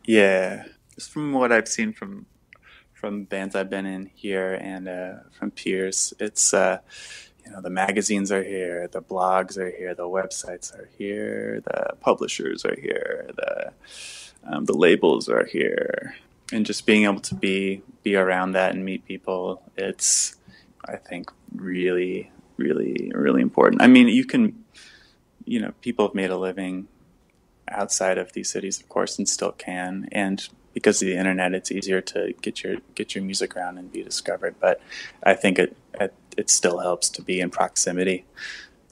[0.04, 2.26] Yeah, just from what I've seen from
[2.92, 6.78] from bands I've been in here and uh, from peers, it's uh,
[7.44, 11.94] you know the magazines are here, the blogs are here, the websites are here, the
[12.00, 13.72] publishers are here, the
[14.44, 16.16] um, the labels are here
[16.52, 20.36] and just being able to be be around that and meet people it's
[20.88, 23.82] i think really really really important.
[23.82, 24.64] I mean you can
[25.44, 26.88] you know people have made a living
[27.68, 31.70] outside of these cities of course and still can and because of the internet it's
[31.70, 34.80] easier to get your get your music around and be discovered but
[35.22, 38.24] i think it it, it still helps to be in proximity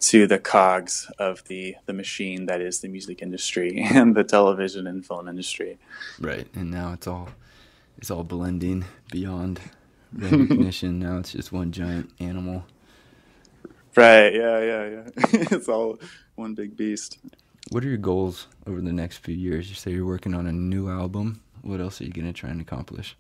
[0.00, 4.86] to the cogs of the the machine that is the music industry and the television
[4.86, 5.78] and film industry.
[6.18, 7.28] Right and now it's all
[7.98, 9.60] it's all blending beyond
[10.12, 10.98] recognition.
[10.98, 12.64] now it's just one giant animal.
[13.96, 14.34] Right.
[14.34, 14.60] Yeah.
[14.60, 14.88] Yeah.
[14.88, 15.02] Yeah.
[15.50, 15.98] it's all
[16.36, 17.18] one big beast.
[17.70, 19.68] What are your goals over the next few years?
[19.68, 21.42] You say you're working on a new album.
[21.62, 23.16] What else are you gonna try and accomplish?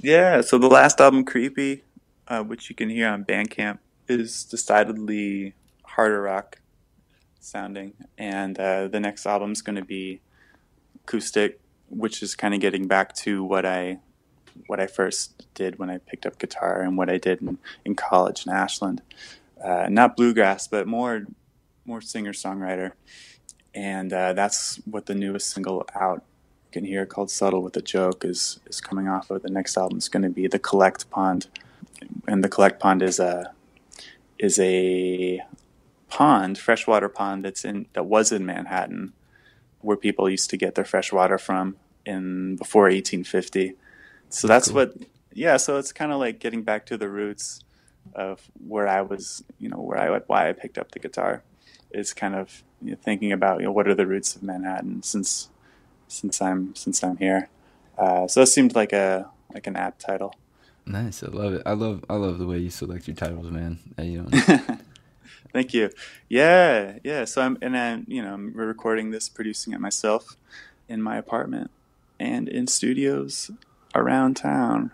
[0.00, 0.40] Yeah.
[0.40, 1.84] So the last album, Creepy,
[2.28, 6.60] uh, which you can hear on Bandcamp, is decidedly harder rock
[7.40, 10.20] sounding, and uh, the next album is going to be
[11.04, 14.00] acoustic which is kind of getting back to what I
[14.66, 17.94] what I first did when I picked up guitar and what I did in, in
[17.94, 19.02] college in Ashland.
[19.62, 21.26] Uh, not bluegrass, but more
[21.84, 22.92] more singer songwriter,
[23.74, 26.24] and uh, that's what the newest single out
[26.66, 29.42] you can hear called "Subtle with a Joke" is is coming off of.
[29.42, 31.46] The next album is going to be "The Collect Pond,"
[32.26, 33.52] and the Collect Pond is a
[34.38, 35.40] is a
[36.08, 39.12] pond, freshwater pond that's in that was in Manhattan
[39.80, 43.74] where people used to get their fresh water from in before 1850.
[44.28, 44.76] So that's cool.
[44.76, 44.94] what,
[45.32, 45.56] yeah.
[45.56, 47.62] So it's kind of like getting back to the roots
[48.14, 51.42] of where I was, you know, where I why I picked up the guitar.
[51.92, 55.02] Is kind of you know, thinking about you know what are the roots of Manhattan
[55.02, 55.48] since
[56.08, 57.48] since I'm since I'm here.
[57.96, 60.34] Uh, so it seemed like a like an apt title.
[60.84, 61.62] Nice, I love it.
[61.64, 63.78] I love I love the way you select your titles, man.
[63.98, 64.58] You know,
[65.52, 65.90] Thank you.
[66.28, 67.24] Yeah, yeah.
[67.24, 70.36] So I'm and I'm you know I'm recording this, producing it myself
[70.88, 71.70] in my apartment
[72.18, 73.50] and in studios
[73.94, 74.90] around town.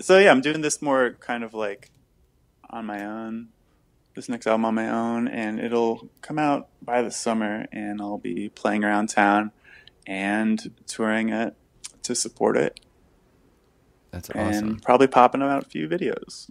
[0.00, 1.90] So yeah, I'm doing this more kind of like
[2.70, 3.48] on my own.
[4.14, 8.18] This next album on my own, and it'll come out by the summer, and I'll
[8.18, 9.52] be playing around town
[10.06, 11.54] and touring it
[12.02, 12.80] to support it.
[14.10, 14.68] That's awesome.
[14.68, 16.46] And probably popping out a few videos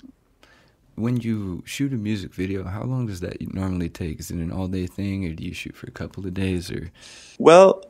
[0.95, 4.19] when you shoot a music video, how long does that normally take?
[4.19, 6.71] Is it an all day thing, or do you shoot for a couple of days?
[6.71, 6.91] Or
[7.37, 7.83] well,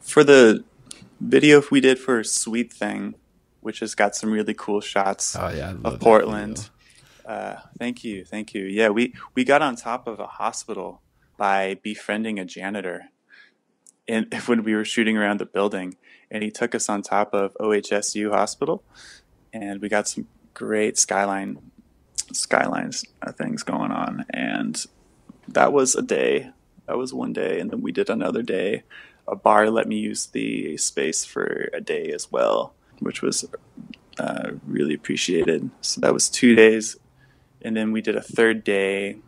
[0.00, 0.64] for the
[1.20, 3.14] video we did for Sweet Thing,
[3.60, 6.70] which has got some really cool shots oh, yeah, of Portland.
[7.26, 8.64] Uh, thank you, thank you.
[8.64, 11.02] Yeah, we we got on top of a hospital
[11.36, 13.06] by befriending a janitor,
[14.06, 15.96] and when we were shooting around the building,
[16.30, 18.82] and he took us on top of OHSU Hospital,
[19.52, 21.58] and we got some great skyline
[22.32, 24.84] skylines uh, things going on, and
[25.48, 26.50] that was a day.
[26.86, 28.82] That was one day, and then we did another day.
[29.26, 33.44] A bar let me use the space for a day as well, which was
[34.18, 35.70] uh, really appreciated.
[35.82, 36.96] So that was two days,
[37.62, 39.18] and then we did a third day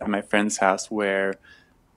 [0.00, 1.34] at my friend's house where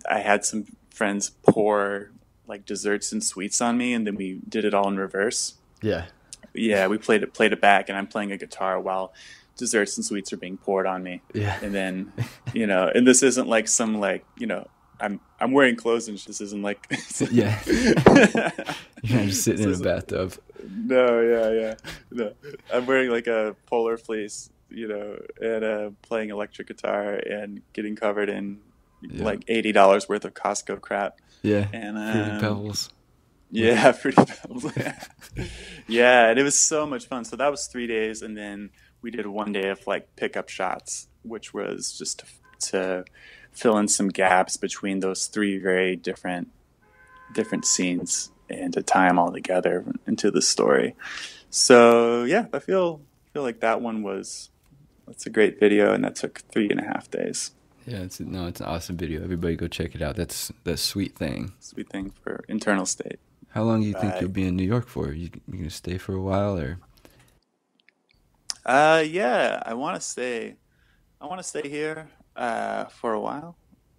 [0.09, 2.11] I had some friends pour
[2.47, 5.55] like desserts and sweets on me, and then we did it all in reverse.
[5.81, 6.05] Yeah,
[6.53, 9.13] yeah, we played it played it back, and I'm playing a guitar while
[9.57, 11.21] desserts and sweets are being poured on me.
[11.33, 11.57] Yeah.
[11.61, 12.11] And then,
[12.53, 14.67] you know, and this isn't like some like, you know,
[14.99, 16.87] I'm I'm wearing clothes and this isn't like
[17.31, 17.59] Yeah.
[19.03, 20.33] You're just sitting in a bathtub.
[20.67, 21.75] No, yeah, yeah.
[22.11, 22.33] No.
[22.73, 27.95] I'm wearing like a polar fleece you know, and uh, playing electric guitar and getting
[27.95, 28.59] covered in
[29.01, 29.23] Yeah.
[29.23, 31.19] like eighty dollars worth of Costco crap.
[31.43, 31.67] Yeah.
[31.71, 32.89] And um, Pebbles.
[33.51, 34.65] Yeah, Fruity Pebbles.
[35.87, 37.23] yeah, and it was so much fun.
[37.25, 38.71] So that was three days, and then
[39.05, 42.25] we did one day of like pickup shots, which was just to,
[42.69, 43.05] to
[43.51, 46.49] fill in some gaps between those three very different
[47.31, 50.95] different scenes and to tie them all together into the story.
[51.51, 52.99] So yeah, I feel
[53.31, 54.49] feel like that one was
[55.05, 57.51] that's a great video, and that took three and a half days.
[57.85, 59.23] Yeah, it's no, it's an awesome video.
[59.23, 60.15] Everybody go check it out.
[60.15, 61.53] That's that sweet thing.
[61.59, 63.19] Sweet thing for internal state.
[63.49, 65.13] How long do you think you'll be in New York for?
[65.13, 66.79] You you gonna stay for a while or?
[68.65, 70.55] Uh, yeah, I want to stay.
[71.21, 73.55] I want to stay here uh, for a while.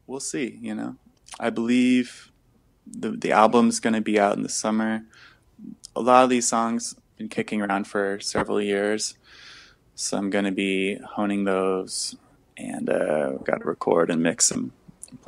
[0.06, 0.58] We'll see.
[0.60, 0.96] You know,
[1.38, 2.32] I believe
[2.86, 5.04] the the album's going to be out in the summer.
[5.94, 9.16] A lot of these songs been kicking around for several years,
[9.94, 12.16] so I'm going to be honing those,
[12.56, 14.72] and uh, got to record and mix them,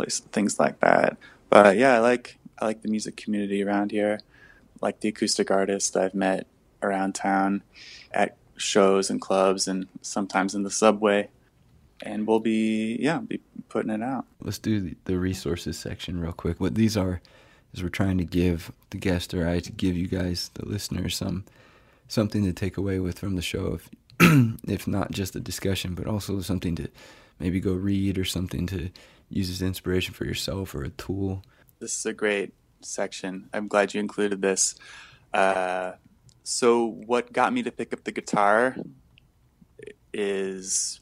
[0.09, 1.17] some things like that.
[1.49, 4.21] But yeah, I like I like the music community around here.
[4.21, 6.47] I like the acoustic artists I've met
[6.83, 7.63] around town
[8.13, 11.29] at shows and clubs and sometimes in the subway
[12.03, 16.33] and we'll be yeah be putting it out Let's do the, the resources section real
[16.33, 16.61] quick.
[16.61, 17.21] What these are
[17.73, 21.17] is we're trying to give the guest or I to give you guys, the listeners,
[21.17, 21.45] some
[22.07, 23.79] something to take away with from the show.
[23.79, 23.91] If
[24.69, 26.89] if not just a discussion, but also something to
[27.39, 28.91] maybe go read or something to
[29.29, 31.43] use as inspiration for yourself or a tool.
[31.81, 34.75] this is a great section i'm glad you included this
[35.35, 35.93] uh,
[36.49, 38.77] so what got me to pick up the guitar
[40.15, 41.01] is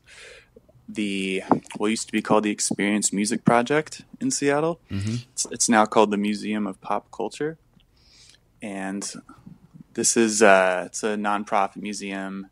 [0.88, 1.42] the
[1.76, 5.14] what used to be called the experience music project in seattle Mm-hmm.
[5.32, 7.58] It's, it's now called the Museum of Pop Culture,
[8.60, 9.12] and
[9.94, 12.48] this is uh, it's a nonprofit museum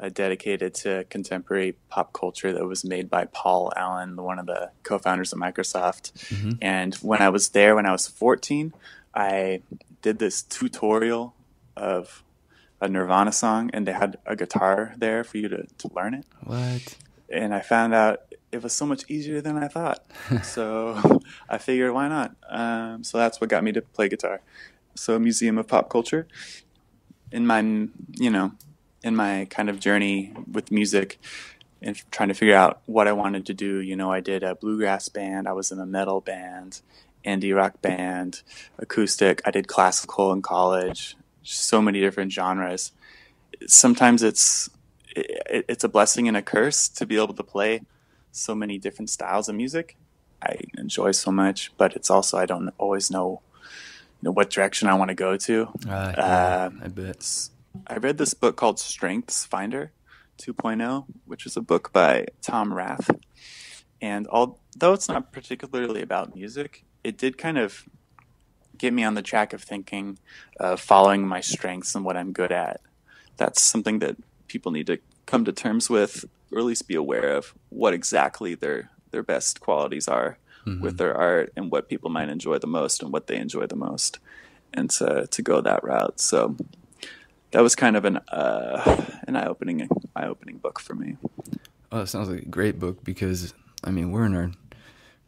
[0.00, 4.70] uh, dedicated to contemporary pop culture that was made by Paul Allen, one of the
[4.82, 6.12] co-founders of Microsoft.
[6.34, 6.58] Mhm.
[6.60, 8.74] And when I was there, when I was 14,
[9.14, 9.62] I
[10.02, 11.34] did this tutorial
[11.76, 12.23] of
[12.84, 16.26] a Nirvana song, and they had a guitar there for you to, to learn it
[16.42, 16.96] What?
[17.30, 18.20] and I found out
[18.52, 20.04] it was so much easier than I thought.
[20.44, 22.36] so I figured, why not?
[22.48, 24.40] Um, so that's what got me to play guitar.
[24.94, 26.28] So Museum of Pop Culture.
[27.32, 27.60] In my,
[28.12, 28.52] you know,
[29.02, 31.18] in my kind of journey with music
[31.82, 34.54] and trying to figure out what I wanted to do, you know, I did a
[34.54, 35.48] bluegrass band.
[35.48, 36.80] I was in a metal band,
[37.24, 38.42] indie rock band,
[38.78, 39.42] acoustic.
[39.44, 41.16] I did classical in college.
[41.44, 42.92] So many different genres.
[43.66, 44.68] Sometimes it's
[45.14, 47.82] it, it's a blessing and a curse to be able to play
[48.32, 49.96] so many different styles of music.
[50.42, 53.40] I enjoy so much, but it's also I don't always know,
[54.20, 55.68] you know what direction I want to go to.
[55.88, 57.48] Uh, yeah, Um, I bet.
[57.86, 59.92] I read this book called Strengths Finder
[60.38, 63.10] 2.0, which is a book by Tom Rath.
[64.00, 67.84] And although it's not particularly about music, it did kind of
[68.78, 70.18] get me on the track of thinking
[70.58, 72.80] of following my strengths and what I'm good at.
[73.36, 74.16] That's something that
[74.48, 78.54] people need to come to terms with, or at least be aware of what exactly
[78.54, 80.80] their their best qualities are Mhm.
[80.80, 83.76] with their art and what people might enjoy the most and what they enjoy the
[83.76, 84.18] most,
[84.72, 86.18] and to to go that route.
[86.20, 86.56] So
[87.52, 91.16] that was kind of an uh, an eye opening eye opening book for me.
[91.92, 94.50] Oh, it sounds like a great book because I mean we're in our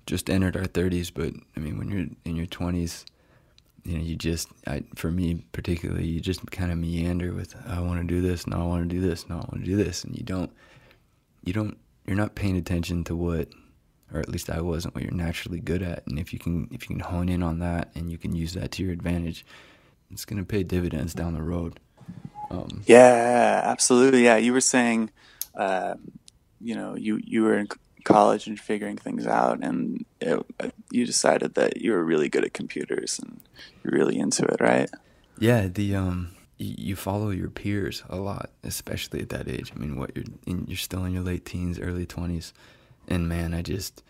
[0.07, 3.05] just entered our thirties, but I mean when you're in your twenties,
[3.87, 7.81] you know you just I, for me particularly you just kind of meander with I
[7.81, 9.77] want to do this, no I want to do this, no I want to do
[9.77, 10.51] this, and you don't
[11.44, 13.49] you don't you're not paying attention to what
[14.12, 16.88] or at least I wasn't what you're naturally good at, and if you can if
[16.88, 19.46] you can hone in on that and you can use that to your advantage,
[20.11, 21.79] it's gonna pay dividends down the road.
[22.51, 24.25] Um, Yeah, absolutely.
[24.25, 25.11] Yeah, you were saying,
[25.55, 25.94] uh,
[26.61, 27.66] you know, you you were
[28.07, 30.40] college and figuring things out, and it,
[30.90, 33.40] you decided that you were really good at computers and
[33.83, 34.88] you're really into it, right?
[35.38, 39.73] Yeah, the um, you follow your peers a lot, especially at that age.
[39.75, 42.55] I mean, what you're in, you're still in your late teens, early twenties,
[43.09, 44.03] and man, I just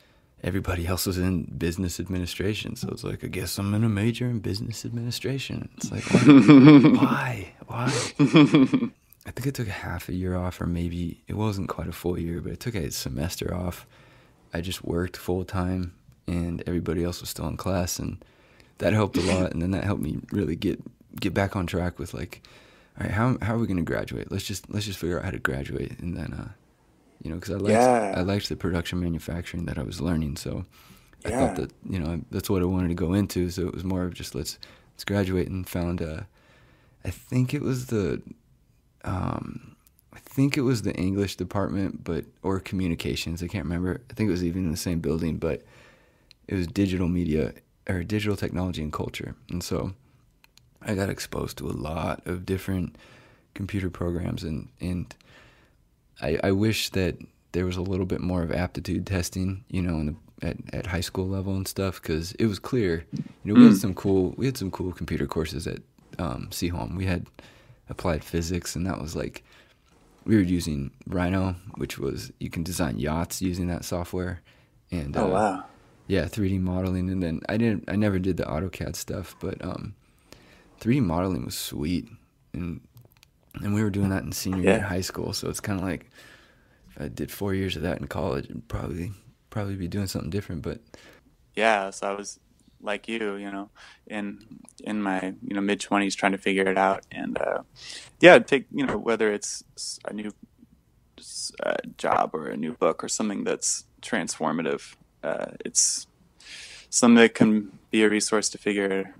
[0.44, 4.40] everybody else was in business administration, so it's like I guess I'm gonna major in
[4.40, 5.70] business administration.
[5.78, 7.90] It's like why, why?
[8.16, 8.90] why?
[9.26, 11.92] I think I took a half a year off, or maybe it wasn't quite a
[11.92, 13.86] full year, but I took a semester off.
[14.54, 15.94] I just worked full time,
[16.28, 18.24] and everybody else was still in class, and
[18.78, 19.52] that helped a lot.
[19.52, 20.80] And then that helped me really get
[21.20, 22.46] get back on track with like,
[22.98, 24.30] all right, how how are we gonna graduate?
[24.30, 26.48] Let's just let's just figure out how to graduate, and then uh,
[27.22, 28.14] you know, because I liked Yeah.
[28.16, 30.64] I liked the production manufacturing that I was learning, so
[31.24, 31.38] I Yeah.
[31.40, 33.50] thought that you know that's what I wanted to go into.
[33.50, 34.58] So it was more of just let's
[34.94, 36.20] let's graduate and found uh,
[37.04, 38.22] I think it was the
[39.06, 39.76] um,
[40.12, 43.42] I think it was the English department, but or communications.
[43.42, 44.02] I can't remember.
[44.10, 45.62] I think it was even in the same building, but
[46.48, 47.54] it was digital media
[47.88, 49.34] or digital technology and culture.
[49.50, 49.92] And so
[50.82, 52.96] I got exposed to a lot of different
[53.54, 55.14] computer programs and and
[56.20, 57.16] I, I wish that
[57.52, 60.86] there was a little bit more of aptitude testing, you know, in the at, at
[60.86, 63.06] high school level and stuff because it was clear.
[63.12, 63.70] You know, we mm.
[63.70, 65.78] had some cool we had some cool computer courses at
[66.18, 66.96] um, Seaholm.
[66.96, 67.26] We had
[67.88, 69.44] applied physics, and that was like
[70.24, 74.42] we were using Rhino, which was you can design yachts using that software.
[74.90, 75.64] And oh uh, wow,
[76.06, 77.10] yeah, 3D modeling.
[77.10, 79.94] And then I didn't, I never did the AutoCAD stuff, but um,
[80.80, 82.08] 3D modeling was sweet,
[82.52, 82.80] and
[83.54, 84.76] and we were doing that in senior yeah.
[84.76, 85.32] year high school.
[85.32, 86.10] So it's kind of like
[86.90, 89.12] if I did four years of that in college, I'd probably
[89.50, 90.62] probably be doing something different.
[90.62, 90.80] But
[91.54, 92.38] yeah, so I was
[92.86, 93.68] like you, you know,
[94.06, 97.62] in in my you know mid twenties trying to figure it out, and uh,
[98.20, 99.64] yeah, take you know whether it's
[100.06, 100.32] a new
[101.62, 104.94] uh, job or a new book or something that's transformative.
[105.22, 106.06] Uh, it's
[106.88, 109.14] something that can be a resource to figure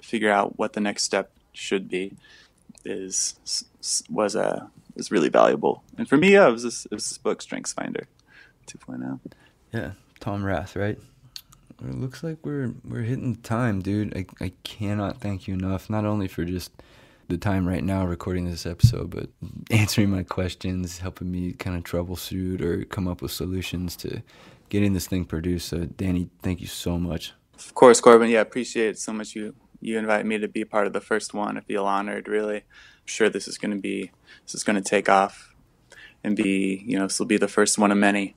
[0.00, 2.14] figure out what the next step should be.
[2.84, 3.36] Is
[4.10, 4.66] was a uh,
[4.96, 7.72] is really valuable, and for me, yeah, it was this, it was this book, Strengths
[7.72, 8.08] Finder,
[8.66, 9.20] 2.0.
[9.72, 10.98] Yeah, Tom Rath, right?
[11.84, 14.16] It looks like we're we're hitting time, dude.
[14.16, 15.90] I I cannot thank you enough.
[15.90, 16.70] Not only for just
[17.28, 19.28] the time right now recording this episode, but
[19.70, 24.22] answering my questions, helping me kind of troubleshoot or come up with solutions to
[24.68, 25.68] getting this thing produced.
[25.68, 27.32] So, Danny, thank you so much.
[27.54, 28.30] Of course, Corbin.
[28.30, 29.34] Yeah, appreciate it so much.
[29.34, 31.58] You you invite me to be part of the first one.
[31.58, 32.28] I feel honored.
[32.28, 34.10] Really, I'm sure this is going to be
[34.44, 35.54] this is going to take off
[36.22, 38.34] and be you know this will be the first one of many.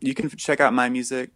[0.00, 1.30] You can check out my music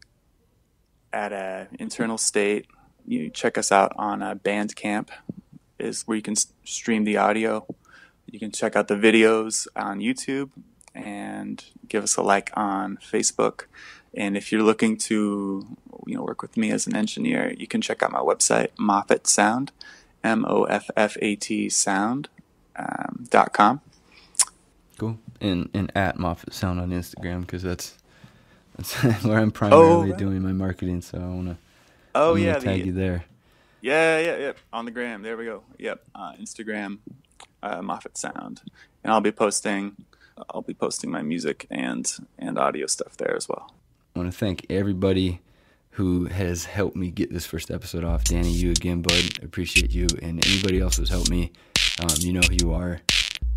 [1.13, 2.67] at a internal state.
[3.07, 5.09] You check us out on a Bandcamp
[5.79, 7.67] is where you can stream the audio.
[8.27, 10.51] You can check out the videos on YouTube
[10.95, 13.65] and give us a like on Facebook.
[14.15, 17.81] And if you're looking to you know work with me as an engineer, you can
[17.81, 19.73] check out my website Moffat Sound,
[20.23, 22.29] M O F F A T Sound
[22.77, 23.81] um, dot com.
[24.99, 25.19] Cool.
[25.41, 27.99] And and at Moffat Sound on Instagram because that's
[28.77, 28.95] that's
[29.25, 30.19] where I'm primarily oh, right.
[30.19, 31.01] doing my marketing.
[31.03, 31.57] So I want to.
[32.15, 33.25] Oh yeah, tag the, you there.
[33.81, 34.53] Yeah, yeah, yeah.
[34.73, 35.23] On the gram.
[35.23, 35.63] There we go.
[35.79, 36.03] Yep.
[36.15, 36.99] Uh, Instagram,
[37.63, 38.63] uh, Moffat Sound,
[39.03, 39.97] and I'll be posting.
[40.51, 43.73] I'll be posting my music and and audio stuff there as well.
[44.15, 45.41] I want to thank everybody
[45.93, 48.25] who has helped me get this first episode off.
[48.25, 49.43] Danny, you again, bud.
[49.43, 51.53] Appreciate you, and anybody else who's helped me.
[52.01, 53.01] Um, you know who you are.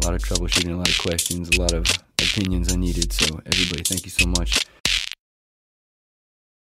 [0.02, 1.86] A lot of troubleshooting, a lot of questions, a lot of
[2.22, 3.14] opinions I needed.
[3.14, 4.66] So everybody, thank you so much.